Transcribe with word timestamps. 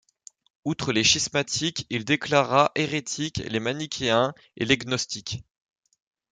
Outre 0.65 0.93
les 0.93 1.03
schismatiques, 1.03 1.85
il 1.91 2.05
déclara 2.05 2.71
hérétiques 2.73 3.37
les 3.37 3.59
manichéens 3.59 4.33
et 4.57 4.65
les 4.65 4.75
gnostiques. 4.75 5.43